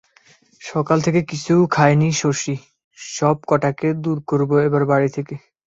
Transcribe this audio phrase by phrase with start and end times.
[0.61, 2.55] সকাল থেকে কিছু খায় নি শশী,
[2.99, 5.35] সব কটাকে দূর করব এবার বাড়ি থেকে।